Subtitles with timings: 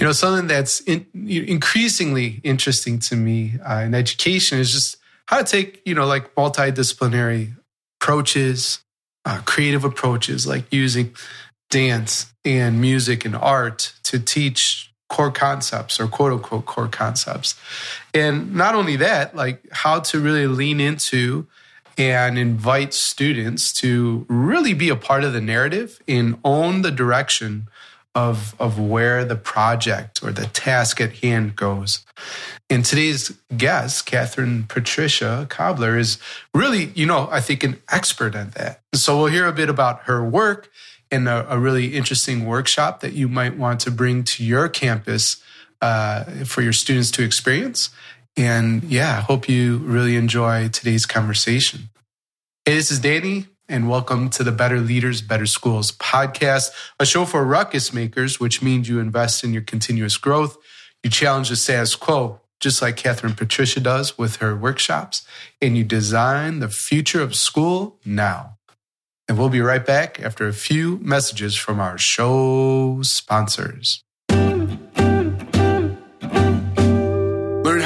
[0.00, 4.96] You know, something that's in, increasingly interesting to me uh, in education is just
[5.26, 7.54] how to take, you know, like multidisciplinary
[8.00, 8.80] approaches,
[9.26, 11.14] uh, creative approaches, like using
[11.68, 17.54] dance and music and art to teach core concepts or quote unquote core concepts.
[18.14, 21.46] And not only that, like how to really lean into
[21.98, 27.68] and invite students to really be a part of the narrative and own the direction
[28.14, 32.04] of, of where the project or the task at hand goes.
[32.68, 36.18] And today's guest, Kathryn Patricia Cobbler, is
[36.54, 38.82] really, you know, I think an expert at that.
[38.94, 40.70] So we'll hear a bit about her work
[41.10, 45.42] and a, a really interesting workshop that you might want to bring to your campus
[45.80, 47.90] uh, for your students to experience.
[48.36, 51.90] And yeah, hope you really enjoy today's conversation.
[52.64, 57.24] Hey, this is Danny, and welcome to the Better Leaders, Better Schools podcast, a show
[57.24, 60.58] for ruckus makers, which means you invest in your continuous growth.
[61.04, 65.24] You challenge the status quo, just like Kathryn Patricia does with her workshops,
[65.62, 68.58] and you design the future of school now.
[69.28, 74.02] And we'll be right back after a few messages from our show sponsors.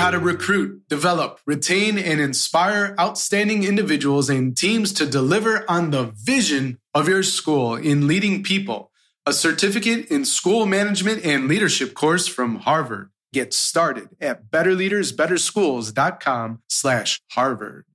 [0.04, 6.12] How to recruit, develop, retain, and inspire outstanding individuals and teams to deliver on the
[6.14, 8.90] vision of your school in leading people.
[9.24, 13.08] A certificate in school management and leadership course from Harvard.
[13.32, 17.86] Get started at betterleadersbetterschools.com slash Harvard.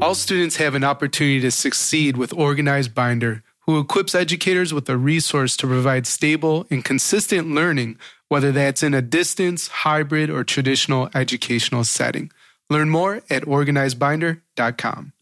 [0.00, 4.96] All students have an opportunity to succeed with Organized Binder, who equips educators with a
[4.96, 7.98] resource to provide stable and consistent learning
[8.32, 12.32] whether that's in a distance, hybrid, or traditional educational setting.
[12.70, 15.12] Learn more at organizedbinder.com.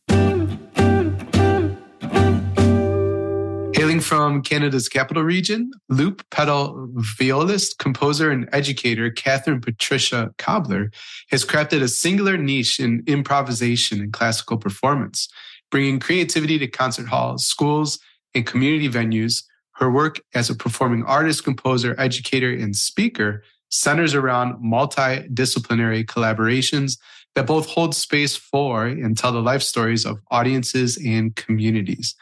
[3.74, 10.92] Hailing from Canada's capital region, loop pedal violist, composer, and educator Kathryn Patricia Cobbler
[11.32, 15.28] has crafted a singular niche in improvisation and classical performance,
[15.68, 17.98] bringing creativity to concert halls, schools,
[18.36, 19.42] and community venues
[19.80, 26.98] her work as a performing artist, composer, educator, and speaker centers around multidisciplinary collaborations
[27.34, 32.14] that both hold space for and tell the life stories of audiences and communities.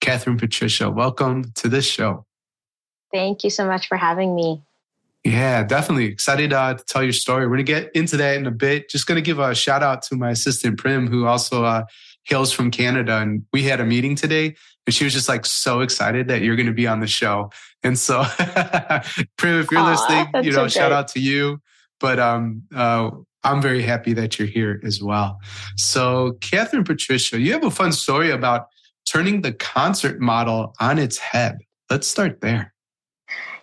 [0.00, 2.24] Kathryn Patricia, welcome to this show.
[3.12, 4.62] Thank you so much for having me.
[5.24, 7.48] Yeah, definitely excited uh, to tell your story.
[7.48, 8.88] We're to get into that in a bit.
[8.88, 11.84] Just to give a shout out to my assistant Prim, who also uh,
[12.22, 13.18] hails from Canada.
[13.18, 14.54] And we had a meeting today
[14.86, 17.50] and she was just like so excited that you're going to be on the show.
[17.82, 18.24] And so,
[19.36, 21.60] Prim, if you're Aww, listening, you know, shout out to you.
[21.98, 23.10] But um, uh,
[23.42, 25.38] I'm very happy that you're here as well.
[25.76, 28.68] So, Kathryn Patricia, you have a fun story about
[29.06, 31.58] turning the concert model on its head.
[31.90, 32.72] Let's start there.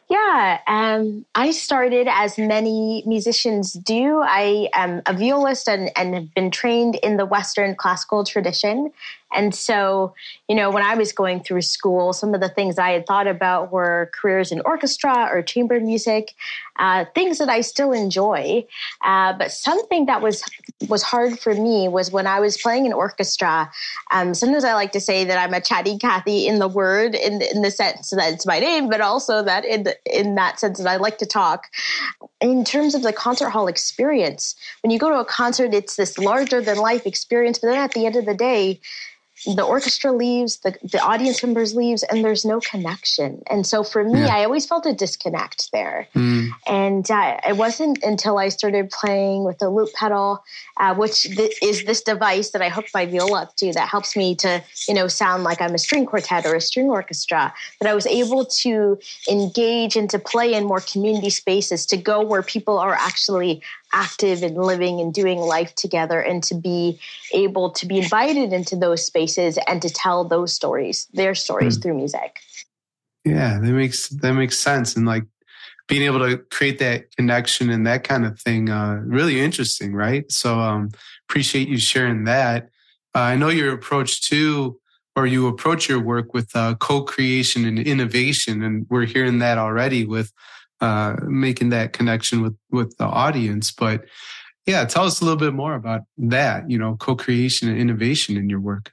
[0.09, 4.21] Yeah, um, I started as many musicians do.
[4.23, 8.91] I am a violist and, and have been trained in the Western classical tradition.
[9.33, 10.13] And so,
[10.47, 13.27] you know, when I was going through school, some of the things I had thought
[13.27, 16.33] about were careers in orchestra or chamber music,
[16.77, 18.65] uh, things that I still enjoy.
[19.03, 20.43] Uh, but something that was
[20.89, 23.71] was hard for me was when I was playing in orchestra.
[24.11, 27.41] Um, sometimes I like to say that I'm a chatty Cathy in the word, in
[27.41, 30.77] in the sense that it's my name, but also that in the, in that sense
[30.77, 31.65] that I like to talk.
[32.41, 36.17] In terms of the concert hall experience, when you go to a concert, it's this
[36.17, 37.59] larger than life experience.
[37.59, 38.79] But then at the end of the day,
[39.45, 43.41] the orchestra leaves, the, the audience members leaves, and there's no connection.
[43.49, 44.35] And so for me, yeah.
[44.35, 46.07] I always felt a disconnect there.
[46.15, 46.49] Mm.
[46.67, 50.43] And uh, it wasn't until I started playing with the loop pedal,
[50.77, 54.15] uh, which th- is this device that I hook my viola up to that helps
[54.15, 57.89] me to, you know, sound like I'm a string quartet or a string orchestra, that
[57.89, 58.99] I was able to
[59.29, 63.61] engage and to play in more community spaces, to go where people are actually
[63.93, 66.99] active and living and doing life together and to be
[67.31, 71.83] able to be invited into those spaces and to tell those stories their stories mm.
[71.83, 72.39] through music.
[73.23, 74.95] Yeah that makes that makes sense.
[74.95, 75.23] And like
[75.87, 80.29] being able to create that connection and that kind of thing uh, really interesting right?
[80.31, 80.89] So um
[81.29, 82.69] appreciate you sharing that.
[83.15, 84.79] Uh, i know your approach too
[85.15, 90.05] or you approach your work with uh, co-creation and innovation and we're hearing that already
[90.05, 90.33] with
[90.83, 93.71] uh, making that connection with with the audience.
[93.71, 94.03] But
[94.65, 96.69] yeah, tell us a little bit more about that.
[96.69, 98.91] You know, co-creation and innovation in your work.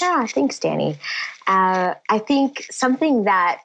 [0.00, 0.98] Yeah, thanks, Danny.
[1.46, 3.62] Uh, I think something that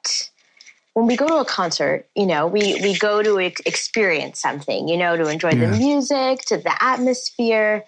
[0.94, 4.96] when we go to a concert, you know, we we go to experience something, you
[4.96, 5.70] know, to enjoy yeah.
[5.70, 7.84] the music, to the atmosphere,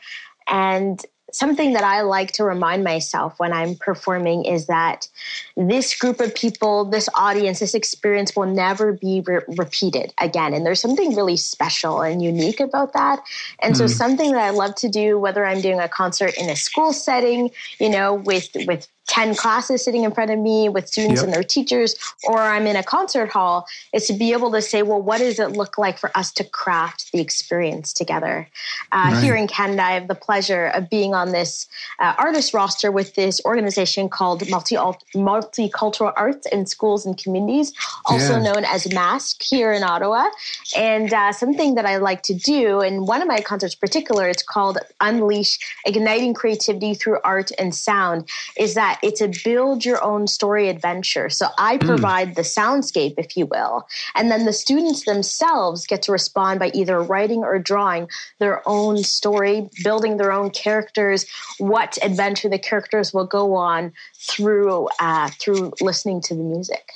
[0.48, 1.00] and
[1.32, 5.08] something that I like to remind myself when I'm performing is that
[5.56, 10.54] this group of people, this audience, this experience will never be re- repeated again.
[10.54, 13.20] And there's something really special and unique about that.
[13.60, 13.78] And mm.
[13.78, 16.92] so, something that I love to do, whether I'm doing a concert in a school
[16.92, 21.24] setting, you know, with with 10 classes sitting in front of me with students yep.
[21.24, 24.82] and their teachers, or I'm in a concert hall, is to be able to say,
[24.82, 28.48] well, what does it look like for us to craft the experience together?
[28.92, 29.22] Uh, right.
[29.22, 31.66] Here in Canada, I have the pleasure of being on this
[31.98, 37.72] uh, artist roster with this organization called Multi- Multicultural Arts in Schools and Communities,
[38.06, 38.52] also yeah.
[38.52, 40.28] known as MASC here in Ottawa.
[40.76, 44.28] And uh, something that I like to do, in one of my concerts in particular,
[44.28, 50.02] it's called Unleash Igniting Creativity Through Art and Sound, is that it's a build your
[50.02, 51.30] own story adventure.
[51.30, 51.86] So I hmm.
[51.86, 52.34] provide mm.
[52.34, 57.00] the soundscape, if you will, and then the students themselves get to respond by either
[57.00, 58.08] writing or drawing
[58.38, 61.26] their own story, building their own characters,
[61.58, 66.92] what adventure the characters will go on through uh, through listening to the music.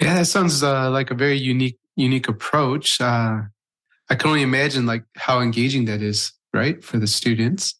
[0.00, 3.00] Yeah, that sounds uh, like a very unique unique approach.
[3.00, 3.42] Uh,
[4.10, 7.74] I can only imagine like how engaging that is, right, for the students,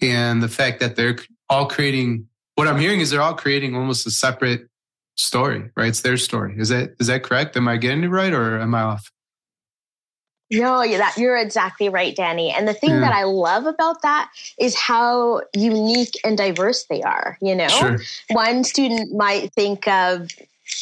[0.00, 1.16] and the fact that they're
[1.48, 4.68] all creating what I'm hearing is they're all creating almost a separate
[5.16, 5.88] story, right?
[5.88, 6.54] It's their story.
[6.58, 7.56] Is that is that correct?
[7.56, 9.10] Am I getting it right or am I off?
[10.50, 12.50] No, you're, that, you're exactly right, Danny.
[12.50, 13.00] And the thing yeah.
[13.00, 17.38] that I love about that is how unique and diverse they are.
[17.40, 17.98] You know, sure.
[18.30, 20.28] one student might think of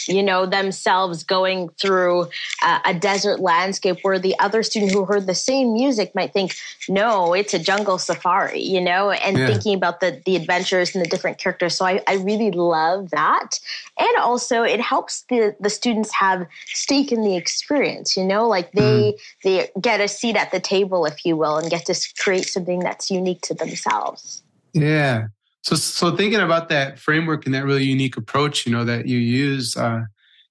[0.08, 2.26] you know themselves going through
[2.62, 6.54] uh, a desert landscape where the other student who heard the same music might think
[6.88, 9.46] no it's a jungle safari you know and yeah.
[9.46, 13.58] thinking about the the adventures and the different characters so I, I really love that
[13.98, 18.72] and also it helps the the students have stake in the experience you know like
[18.72, 19.19] they mm.
[19.44, 22.81] they get a seat at the table if you will and get to create something
[22.81, 24.42] that's unique to themselves
[24.72, 25.26] yeah
[25.62, 29.18] so, so thinking about that framework and that really unique approach, you know, that you
[29.18, 30.02] use, uh,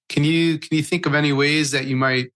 [0.08, 2.32] can you can you think of any ways that you might,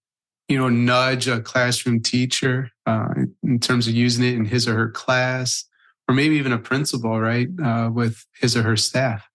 [0.48, 3.08] you know, nudge a classroom teacher uh,
[3.42, 5.64] in terms of using it in his or her class,
[6.08, 9.28] or maybe even a principal, right, uh, with his or her staff?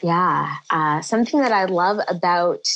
[0.00, 2.66] Yeah, uh, something that I love about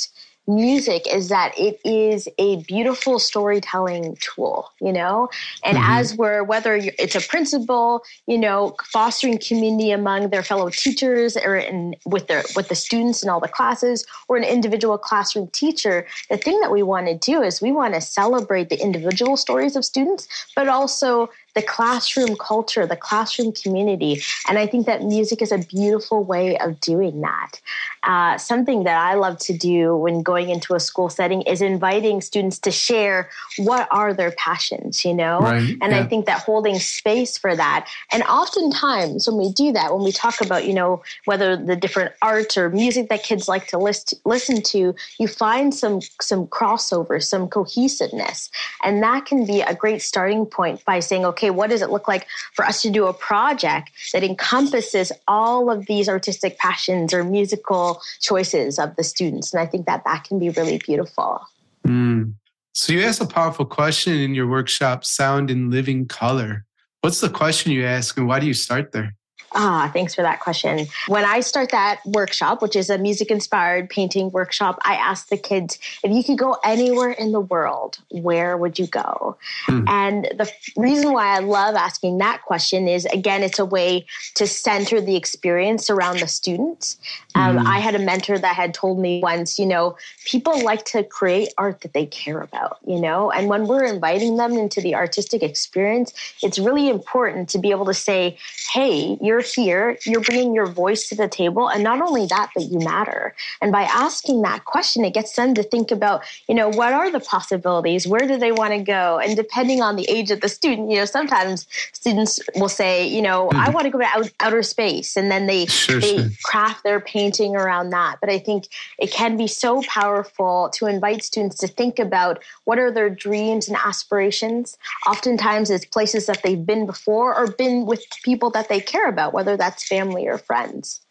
[0.47, 5.29] music is that it is a beautiful storytelling tool, you know?
[5.63, 5.91] And mm-hmm.
[5.91, 11.57] as we're, whether it's a principal, you know, fostering community among their fellow teachers or
[11.57, 16.07] in, with their, with the students in all the classes or an individual classroom teacher,
[16.29, 19.75] the thing that we want to do is we want to celebrate the individual stories
[19.75, 24.21] of students, but also the classroom culture, the classroom community.
[24.47, 27.59] And I think that music is a beautiful way of doing that.
[28.03, 32.21] Uh, something that I love to do when going into a school setting is inviting
[32.21, 35.39] students to share what are their passions, you know?
[35.39, 35.99] Right, and yeah.
[35.99, 37.89] I think that holding space for that.
[38.11, 42.13] And oftentimes when we do that, when we talk about, you know, whether the different
[42.21, 47.21] art or music that kids like to list, listen to, you find some some crossover,
[47.21, 48.51] some cohesiveness.
[48.83, 51.89] And that can be a great starting point by saying, okay, okay, what does it
[51.89, 57.13] look like for us to do a project that encompasses all of these artistic passions
[57.13, 59.53] or musical choices of the students?
[59.53, 61.41] And I think that that can be really beautiful.
[61.85, 62.33] Mm.
[62.73, 66.65] So you asked a powerful question in your workshop, Sound in Living Color.
[67.01, 69.15] What's the question you ask and why do you start there?
[69.53, 70.87] Ah, thanks for that question.
[71.07, 75.37] When I start that workshop, which is a music inspired painting workshop, I ask the
[75.37, 79.37] kids if you could go anywhere in the world, where would you go?
[79.67, 79.87] Mm.
[79.87, 84.05] And the reason why I love asking that question is again, it's a way
[84.35, 86.97] to center the experience around the students.
[87.33, 87.65] Um, mm.
[87.65, 91.53] I had a mentor that had told me once, you know, people like to create
[91.57, 95.41] art that they care about, you know, and when we're inviting them into the artistic
[95.41, 98.37] experience, it's really important to be able to say,
[98.73, 101.67] hey, you're here, you're bringing your voice to the table.
[101.69, 103.33] And not only that, but you matter.
[103.61, 107.11] And by asking that question, it gets them to think about, you know, what are
[107.11, 108.07] the possibilities?
[108.07, 109.19] Where do they want to go?
[109.19, 113.21] And depending on the age of the student, you know, sometimes students will say, you
[113.21, 113.59] know, mm-hmm.
[113.59, 115.15] I want to go to out, outer space.
[115.15, 116.29] And then they, sure, they sure.
[116.43, 118.17] craft their painting around that.
[118.19, 118.67] But I think
[118.97, 123.67] it can be so powerful to invite students to think about what are their dreams
[123.67, 124.77] and aspirations.
[125.07, 129.26] Oftentimes it's places that they've been before or been with people that they care about,
[129.33, 131.01] whether that's family or friends.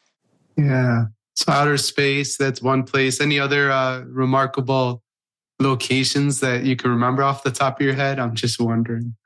[0.57, 1.07] Yeah.
[1.35, 3.21] So outer space, that's one place.
[3.21, 5.03] Any other uh, remarkable
[5.61, 8.19] locations that you can remember off the top of your head?
[8.19, 9.17] I'm just wondering.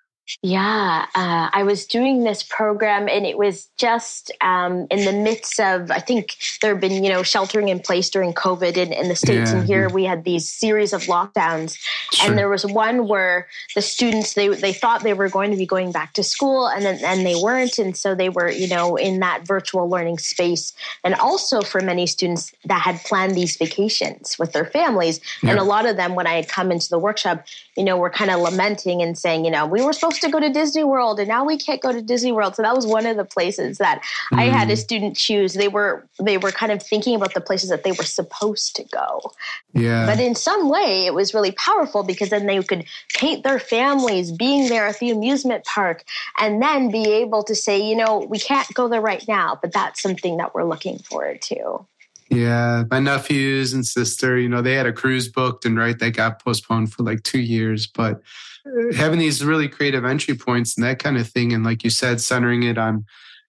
[0.42, 5.58] Yeah, uh, I was doing this program, and it was just um, in the midst
[5.60, 5.90] of.
[5.90, 9.16] I think there have been, you know, sheltering in place during COVID in, in the
[9.16, 11.76] states, yeah, and here we had these series of lockdowns.
[12.12, 12.28] Sure.
[12.28, 15.66] And there was one where the students they they thought they were going to be
[15.66, 18.96] going back to school, and then and they weren't, and so they were, you know,
[18.96, 20.72] in that virtual learning space.
[21.04, 25.50] And also for many students that had planned these vacations with their families, yeah.
[25.50, 27.44] and a lot of them, when I had come into the workshop,
[27.76, 30.40] you know, were kind of lamenting and saying, you know, we were supposed to go
[30.40, 32.56] to Disney World and now we can't go to Disney World.
[32.56, 34.38] So that was one of the places that mm.
[34.38, 34.78] I had a mm.
[34.78, 35.54] student choose.
[35.54, 38.84] They were they were kind of thinking about the places that they were supposed to
[38.84, 39.32] go.
[39.72, 40.06] Yeah.
[40.06, 42.84] But in some way it was really powerful because then they could
[43.14, 46.04] paint their families being there at the amusement park
[46.38, 49.72] and then be able to say, you know, we can't go there right now, but
[49.72, 51.86] that's something that we're looking forward to.
[52.30, 56.12] Yeah, my nephews and sister, you know, they had a cruise booked and right, that
[56.12, 57.88] got postponed for like two years.
[57.88, 58.22] But
[58.64, 61.90] uh, having these really creative entry points and that kind of thing, and like you
[61.90, 63.04] said, centering it on,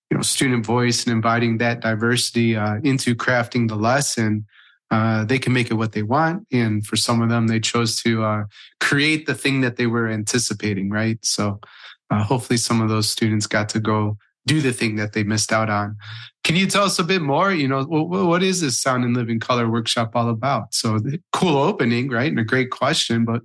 [0.09, 4.47] you know, student voice and inviting that diversity uh, into crafting the lesson,
[4.89, 6.47] uh, they can make it what they want.
[6.51, 8.43] And for some of them, they chose to uh,
[8.79, 11.19] create the thing that they were anticipating, right?
[11.23, 11.61] So
[12.09, 15.51] uh, hopefully, some of those students got to go do the thing that they missed
[15.51, 15.95] out on.
[16.43, 17.51] Can you tell us a bit more?
[17.51, 20.73] You know, what, what is this Sound and Living Color workshop all about?
[20.73, 20.99] So,
[21.31, 22.29] cool opening, right?
[22.29, 23.41] And a great question, but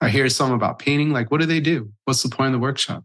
[0.00, 1.10] I hear some about painting.
[1.10, 1.90] Like, what do they do?
[2.04, 3.04] What's the point of the workshop?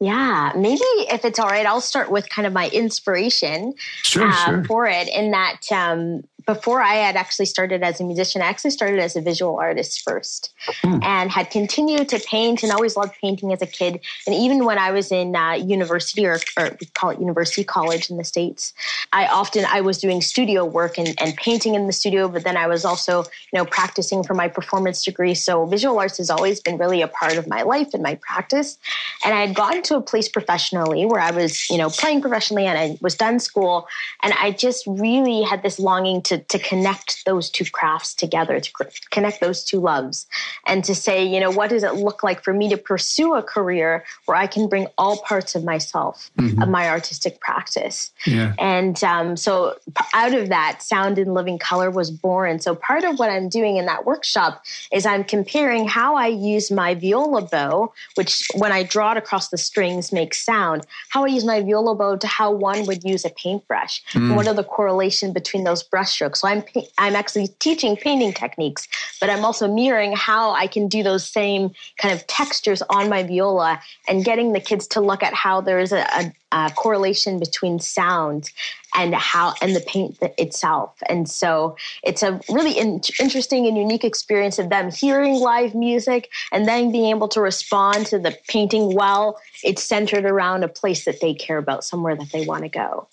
[0.00, 4.44] Yeah, maybe if it's all right, I'll start with kind of my inspiration sure, uh,
[4.44, 4.64] sure.
[4.64, 5.08] for it.
[5.08, 9.16] In that, um, before I had actually started as a musician, I actually started as
[9.16, 11.02] a visual artist first mm.
[11.02, 14.00] and had continued to paint and always loved painting as a kid.
[14.26, 18.10] And even when I was in uh, university or, or, we call it university college
[18.10, 18.74] in the States,
[19.12, 22.56] I often, I was doing studio work and, and painting in the studio, but then
[22.56, 25.34] I was also, you know, practicing for my performance degree.
[25.34, 28.78] So visual arts has always been really a part of my life and my practice.
[29.24, 32.66] And I had gotten to a place professionally where I was, you know, playing professionally
[32.66, 33.88] and I was done school.
[34.22, 38.60] And I just really had this longing to to, to connect those two crafts together,
[38.60, 38.70] to
[39.10, 40.26] connect those two loves,
[40.66, 43.42] and to say, you know, what does it look like for me to pursue a
[43.42, 46.60] career where I can bring all parts of myself, mm-hmm.
[46.62, 48.10] of my artistic practice?
[48.26, 48.54] Yeah.
[48.58, 49.76] And um, so
[50.12, 52.58] out of that, Sound and Living Color was born.
[52.60, 56.70] So part of what I'm doing in that workshop is I'm comparing how I use
[56.70, 61.28] my viola bow, which when I draw it across the strings makes sound, how I
[61.28, 64.02] use my viola bow to how one would use a paintbrush.
[64.14, 64.36] Mm.
[64.36, 66.64] what are the correlation between those brush So I'm
[66.98, 68.88] I'm actually teaching painting techniques,
[69.20, 73.22] but I'm also mirroring how I can do those same kind of textures on my
[73.22, 77.78] viola and getting the kids to look at how there's a, a, a correlation between
[77.78, 78.50] sound
[78.94, 80.96] and how and the paint itself.
[81.08, 86.30] And so it's a really in, interesting and unique experience of them hearing live music
[86.52, 91.04] and then being able to respond to the painting while it's centered around a place
[91.04, 93.08] that they care about, somewhere that they want to go.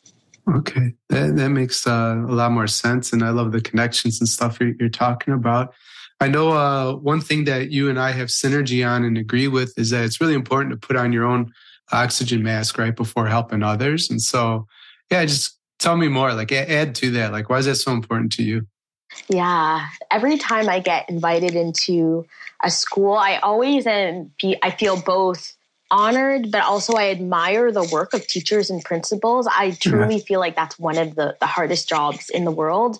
[0.53, 3.13] Okay, that, that makes uh, a lot more sense.
[3.13, 5.73] And I love the connections and stuff you're, you're talking about.
[6.19, 9.73] I know uh, one thing that you and I have synergy on and agree with
[9.77, 11.51] is that it's really important to put on your own
[11.91, 14.09] oxygen mask right before helping others.
[14.09, 14.67] And so,
[15.09, 17.31] yeah, just tell me more, like add to that.
[17.31, 18.67] Like, why is that so important to you?
[19.29, 22.25] Yeah, every time I get invited into
[22.63, 24.31] a school, I always am,
[24.61, 25.53] I feel both
[25.91, 29.47] honored, but also I admire the work of teachers and principals.
[29.47, 30.23] I truly yeah.
[30.23, 32.99] feel like that's one of the, the hardest jobs in the world.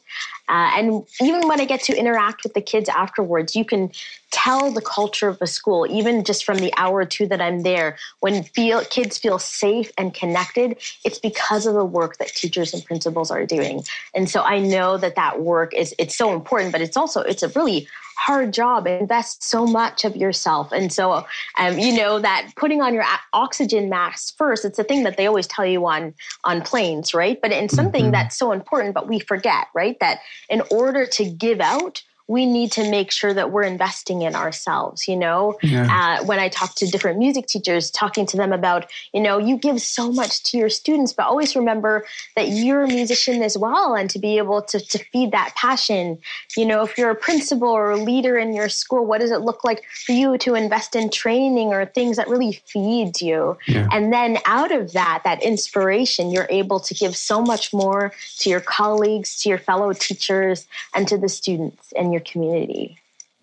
[0.49, 3.91] Uh, and even when I get to interact with the kids afterwards, you can
[4.31, 7.63] tell the culture of a school, even just from the hour or two that I'm
[7.63, 7.97] there.
[8.21, 12.83] When feel kids feel safe and connected, it's because of the work that teachers and
[12.83, 13.83] principals are doing.
[14.13, 17.43] And so I know that that work is it's so important, but it's also it's
[17.43, 17.87] a really
[18.21, 21.25] hard job invest so much of yourself and so
[21.57, 25.25] um, you know that putting on your oxygen mask first it's a thing that they
[25.25, 28.11] always tell you on on planes right but it's something mm-hmm.
[28.11, 30.19] that's so important but we forget right that
[30.49, 35.05] in order to give out we need to make sure that we're investing in ourselves
[35.05, 36.19] you know yeah.
[36.21, 39.57] uh, when i talk to different music teachers talking to them about you know you
[39.57, 42.05] give so much to your students but always remember
[42.37, 46.17] that you're a musician as well and to be able to, to feed that passion
[46.55, 49.41] you know if you're a principal or a leader in your school what does it
[49.41, 53.87] look like for you to invest in training or things that really feeds you yeah.
[53.91, 58.49] and then out of that that inspiration you're able to give so much more to
[58.49, 62.97] your colleagues to your fellow teachers and to the students and your community.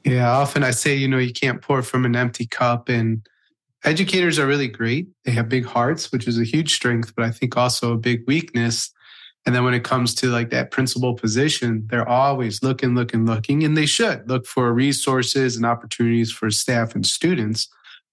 [0.05, 2.89] Yeah, often I say, you know, you can't pour from an empty cup.
[2.89, 3.27] And
[3.85, 5.09] educators are really great.
[5.25, 8.25] They have big hearts, which is a huge strength, but I think also a big
[8.27, 8.91] weakness.
[9.47, 13.65] And then when it comes to like that principal position, they're always looking, looking, looking,
[13.65, 17.69] and they should look for resources and opportunities for staff and students.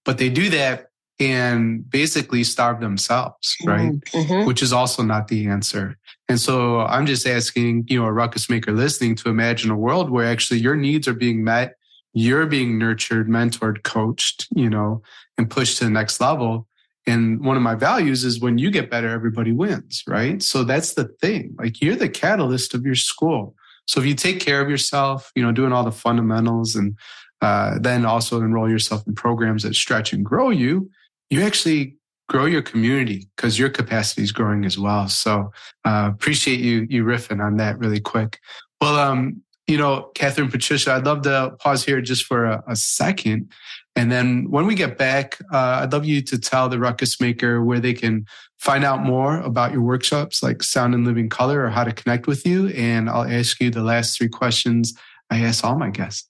[0.06, 3.92] But they do that and basically starve themselves, right?
[3.92, 4.46] Mm-hmm.
[4.46, 5.98] Which is also not the answer.
[6.28, 10.10] And so I'm just asking, you know, a ruckus maker listening to imagine a world
[10.10, 11.76] where actually your needs are being met,
[12.14, 15.02] you're being nurtured, mentored, coached, you know,
[15.38, 16.68] and pushed to the next level.
[17.08, 20.42] And one of my values is when you get better, everybody wins, right?
[20.42, 21.56] So that's the thing.
[21.58, 23.56] Like you're the catalyst of your school.
[23.86, 26.98] So if you take care of yourself, you know, doing all the fundamentals and
[27.42, 30.90] uh, then also enroll yourself in programs that stretch and grow you,
[31.30, 35.08] you actually grow your community because your capacity is growing as well.
[35.08, 35.52] So
[35.86, 38.40] uh, appreciate you you riffing on that really quick.
[38.82, 42.76] Well, um, you know, Kathryn Patricia, I'd love to pause here just for a, a
[42.76, 43.52] second.
[43.96, 47.64] And then when we get back, uh, I'd love you to tell the Ruckus Maker
[47.64, 48.26] where they can
[48.60, 52.28] find out more about your workshops like Sound and Living Color or how to connect
[52.28, 52.68] with you.
[52.70, 54.94] And I'll ask you the last three questions
[55.30, 56.30] I ask all my guests.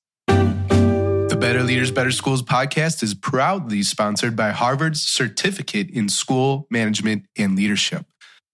[1.36, 7.26] The Better Leaders, Better Schools podcast is proudly sponsored by Harvard's Certificate in School Management
[7.38, 8.06] and Leadership.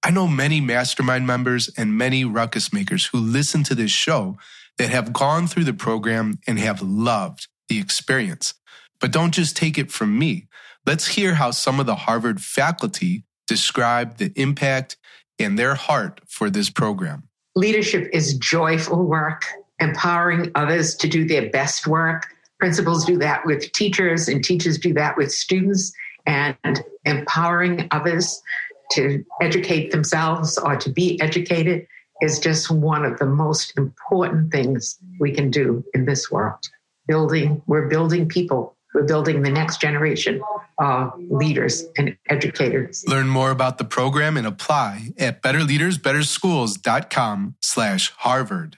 [0.02, 4.36] I know many mastermind members and many ruckus makers who listen to this show
[4.80, 8.56] that have gone through the program and have loved the experience.
[9.00, 10.48] But don't just take it from me.
[10.84, 14.98] Let's hear how some of the Harvard faculty describe the impact
[15.38, 17.30] and their heart for this program.
[17.56, 19.46] Leadership is joyful work,
[19.80, 22.26] empowering others to do their best work
[22.62, 25.92] Principals do that with teachers, and teachers do that with students,
[26.28, 28.40] and empowering others
[28.92, 31.88] to educate themselves or to be educated
[32.22, 36.60] is just one of the most important things we can do in this world.
[37.08, 38.76] Building, we're building people.
[38.94, 40.40] We're building the next generation
[40.78, 43.04] of leaders and educators.
[43.08, 48.78] Learn more about the program and apply at betterleadersbetterschools.com slash Harvard.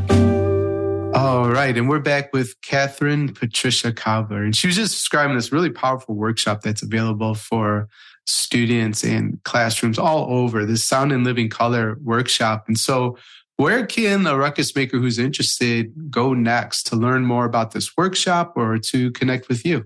[1.51, 1.77] Right.
[1.77, 4.41] And we're back with Kathryn Patricia Cobbler.
[4.41, 7.89] And she was just describing this really powerful workshop that's available for
[8.25, 12.63] students and classrooms all over this sound and living color workshop.
[12.69, 13.17] And so
[13.57, 18.53] where can a ruckus maker who's interested go next to learn more about this workshop
[18.55, 19.83] or to connect with you?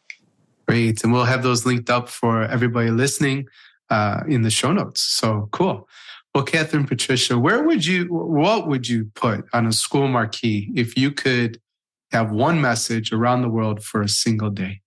[0.69, 1.03] Great.
[1.03, 3.49] And we'll have those linked up for everybody listening
[3.89, 5.01] uh, in the show notes.
[5.01, 5.89] So cool.
[6.35, 10.97] Well, Kathryn Patricia, where would you, what would you put on a school marquee if
[10.97, 11.59] you could
[12.13, 14.83] have one message around the world for a single day?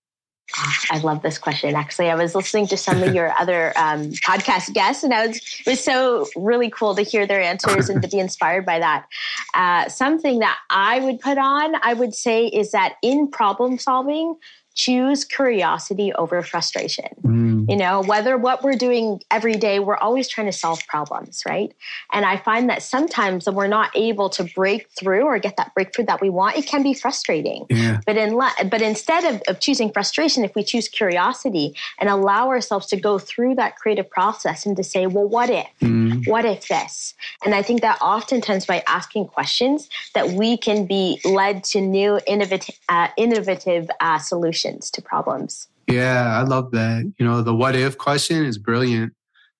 [0.89, 1.75] I love this question.
[1.75, 5.37] Actually, I was listening to some of your other um, podcast guests, and I was
[5.37, 9.05] it was so really cool to hear their answers and to be inspired by that.
[9.53, 14.35] Uh, something that I would put on, I would say, is that in problem solving,
[14.73, 17.05] choose curiosity over frustration.
[17.23, 17.69] Mm.
[17.69, 21.73] You know, whether what we're doing every day, we're always trying to solve problems, right?
[22.13, 25.73] And I find that sometimes when we're not able to break through or get that
[25.73, 27.65] breakthrough that we want, it can be frustrating.
[27.69, 27.99] Yeah.
[28.05, 32.87] But in but instead of, of choosing frustration, if we choose curiosity and allow ourselves
[32.87, 35.67] to go through that creative process and to say, well, what if?
[35.81, 36.27] Mm.
[36.27, 37.13] What if this?
[37.43, 42.19] And I think that oftentimes by asking questions that we can be led to new
[42.25, 45.67] innovative, uh, innovative uh, solutions solutions to problems.
[45.87, 47.11] Yeah, I love that.
[47.17, 49.13] You know, the what if question is brilliant.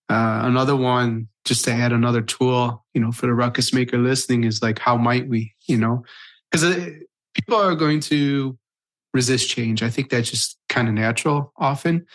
[0.10, 4.44] Uh, another one, just to add another tool, you know, for the ruckus maker listening
[4.44, 6.04] is like, how might we, you know,
[6.50, 6.90] because uh,
[7.34, 8.58] people are going to
[9.14, 9.84] resist change.
[9.84, 12.06] I think that's just kind of natural often.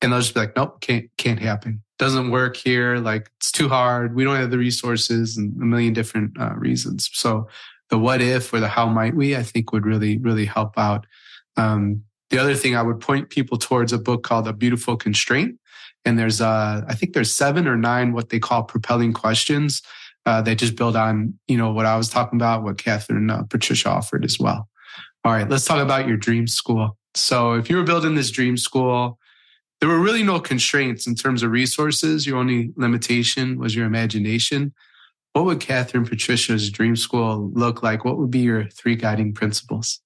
[0.00, 1.82] And they'll just be like, nope, can't, can't happen.
[1.98, 2.96] Doesn't work here.
[2.96, 4.14] Like it's too hard.
[4.14, 7.08] We don't have the resources and a million different uh, reasons.
[7.12, 7.48] So
[7.90, 11.06] the what if or the how might we, I think would really, really help out.
[11.56, 12.02] Um,
[12.34, 15.56] the other thing I would point people towards a book called A Beautiful Constraint.
[16.04, 19.82] And there's, uh, I think there's seven or nine what they call propelling questions
[20.26, 23.44] uh, that just build on, you know, what I was talking about, what Kathryn uh,
[23.44, 24.68] Patricia offered as well.
[25.24, 26.96] All right, let's talk about your dream school.
[27.14, 29.16] So if you were building this dream school,
[29.78, 32.26] there were really no constraints in terms of resources.
[32.26, 34.74] Your only limitation was your imagination.
[35.34, 38.04] What would Kathryn Patricia's dream school look like?
[38.04, 40.00] What would be your three guiding principles?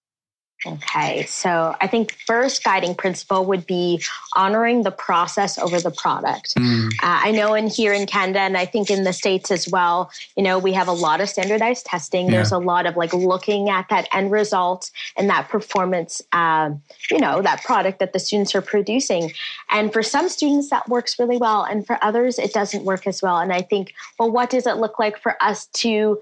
[0.67, 4.03] Okay, so I think first guiding principle would be
[4.35, 6.57] honoring the process over the product.
[6.57, 6.89] Mm.
[6.89, 10.11] Uh, I know in here in Canada, and I think in the States as well,
[10.37, 12.27] you know, we have a lot of standardized testing.
[12.27, 12.33] Yeah.
[12.33, 16.71] There's a lot of like looking at that end result and that performance, uh,
[17.09, 19.33] you know, that product that the students are producing.
[19.71, 21.63] And for some students, that works really well.
[21.63, 23.39] And for others, it doesn't work as well.
[23.39, 26.21] And I think, well, what does it look like for us to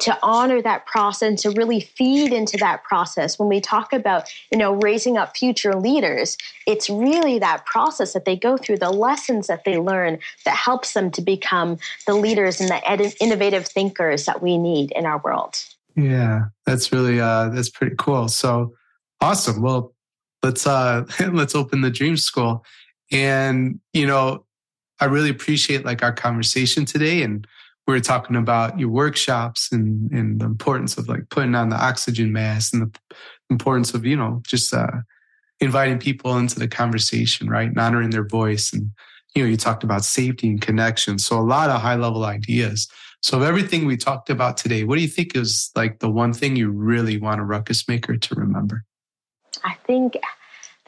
[0.00, 3.38] to honor that process and to really feed into that process.
[3.38, 8.24] When we talk about you know raising up future leaders it's really that process that
[8.24, 12.60] they go through the lessons that they learn that helps them to become the leaders
[12.60, 15.56] and the ed- innovative thinkers that we need in our world.
[15.96, 18.28] Yeah that's really uh that's pretty cool.
[18.28, 18.74] So
[19.20, 19.62] awesome.
[19.62, 19.94] Well
[20.42, 22.64] let's uh let's open the dream school.
[23.10, 24.44] And you know
[25.00, 27.46] i really appreciate like our conversation today and
[27.88, 31.82] we were talking about your workshops and, and the importance of like putting on the
[31.82, 33.16] oxygen mask and the
[33.48, 34.88] importance of, you know, just uh,
[35.60, 37.68] inviting people into the conversation, right?
[37.68, 38.74] And honoring their voice.
[38.74, 38.90] And,
[39.34, 41.18] you know, you talked about safety and connection.
[41.18, 42.88] So a lot of high level ideas.
[43.22, 46.34] So of everything we talked about today, what do you think is like the one
[46.34, 48.84] thing you really want a ruckus maker to remember?
[49.64, 50.18] I think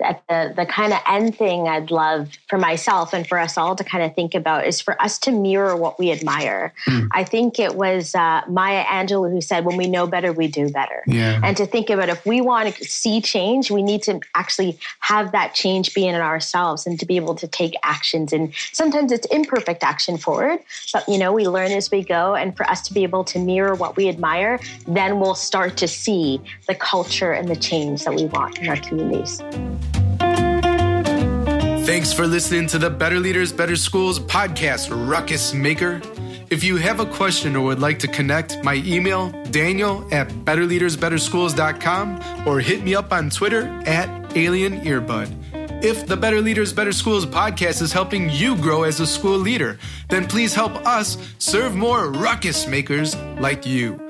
[0.03, 3.77] at the, the kind of end thing I'd love for myself and for us all
[3.77, 6.73] to kind of think about is for us to mirror what we admire.
[6.87, 7.09] Mm.
[7.13, 10.71] I think it was uh, Maya Angelou who said, when we know better, we do
[10.71, 11.03] better.
[11.07, 11.41] Yeah.
[11.43, 15.33] And to think about if we want to see change, we need to actually have
[15.33, 18.33] that change be in ourselves and to be able to take actions.
[18.33, 20.61] And sometimes it's imperfect action forward,
[20.93, 22.35] but you know, we learn as we go.
[22.35, 25.89] And for us to be able to mirror what we admire, then we'll start to
[25.89, 29.43] see the culture and the change that we want in our communities.
[31.91, 36.01] Thanks for listening to the Better Leaders, Better Schools podcast, Ruckus Maker.
[36.49, 42.47] If you have a question or would like to connect, my email, daniel at betterleadersbetterschools.com
[42.47, 45.83] or hit me up on Twitter at Alien Earbud.
[45.83, 49.77] If the Better Leaders, Better Schools podcast is helping you grow as a school leader,
[50.11, 54.10] then please help us serve more ruckus makers like you.